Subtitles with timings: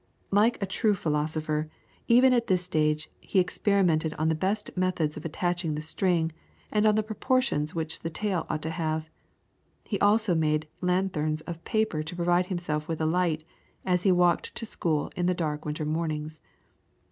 [0.31, 1.69] Like a true philosopher,
[2.07, 6.31] even at this stage he experimented on the best methods of attaching the string,
[6.71, 9.11] and on the proportions which the tail ought to have.
[9.85, 13.43] He also made lanthorns of paper to provide himself with light
[13.85, 16.41] as he walked to school in the dark winter mornings.